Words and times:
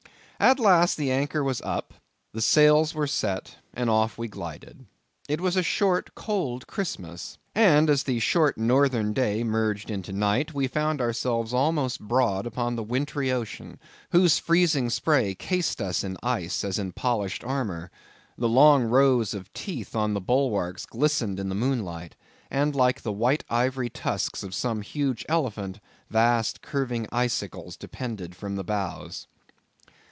At 0.43 0.57
last 0.59 0.97
the 0.97 1.11
anchor 1.11 1.43
was 1.43 1.61
up, 1.61 1.93
the 2.33 2.41
sails 2.41 2.95
were 2.95 3.05
set, 3.05 3.57
and 3.75 3.91
off 3.91 4.17
we 4.17 4.27
glided. 4.27 4.87
It 5.29 5.39
was 5.39 5.55
a 5.55 5.61
short, 5.61 6.15
cold 6.15 6.65
Christmas; 6.65 7.37
and 7.53 7.91
as 7.91 8.01
the 8.01 8.17
short 8.19 8.57
northern 8.57 9.13
day 9.13 9.43
merged 9.43 9.91
into 9.91 10.11
night, 10.11 10.51
we 10.51 10.65
found 10.67 10.99
ourselves 10.99 11.53
almost 11.53 11.99
broad 11.99 12.47
upon 12.47 12.75
the 12.75 12.81
wintry 12.81 13.31
ocean, 13.31 13.77
whose 14.09 14.39
freezing 14.39 14.89
spray 14.89 15.35
cased 15.35 15.79
us 15.79 16.03
in 16.03 16.17
ice, 16.23 16.63
as 16.63 16.79
in 16.79 16.93
polished 16.93 17.43
armor. 17.43 17.91
The 18.35 18.49
long 18.49 18.85
rows 18.85 19.35
of 19.35 19.53
teeth 19.53 19.95
on 19.95 20.15
the 20.15 20.19
bulwarks 20.21 20.87
glistened 20.87 21.39
in 21.39 21.49
the 21.49 21.53
moonlight; 21.55 22.15
and 22.49 22.75
like 22.75 23.03
the 23.03 23.11
white 23.11 23.43
ivory 23.47 23.91
tusks 23.91 24.41
of 24.41 24.55
some 24.55 24.81
huge 24.81 25.23
elephant, 25.29 25.79
vast 26.09 26.63
curving 26.63 27.07
icicles 27.11 27.77
depended 27.77 28.35
from 28.35 28.55
the 28.55 28.63
bows. 28.63 29.27